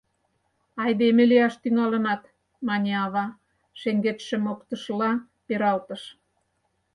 —Айдеме 0.83 1.23
лияш 1.29 1.55
тӱҥалынат!— 1.61 2.23
мане 2.67 2.93
ава, 3.05 3.25
шеҥгечше 3.79 4.37
моктышыла 4.45 5.11
пералтыш. 5.45 6.03